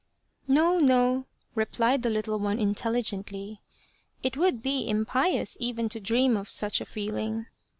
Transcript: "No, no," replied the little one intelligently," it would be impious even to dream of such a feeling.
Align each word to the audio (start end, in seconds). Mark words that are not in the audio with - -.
"No, 0.47 0.79
no," 0.79 1.27
replied 1.53 2.01
the 2.01 2.09
little 2.09 2.39
one 2.39 2.57
intelligently," 2.57 3.61
it 4.23 4.35
would 4.35 4.63
be 4.63 4.89
impious 4.89 5.57
even 5.59 5.89
to 5.89 5.99
dream 5.99 6.35
of 6.35 6.49
such 6.49 6.81
a 6.81 6.85
feeling. 6.85 7.45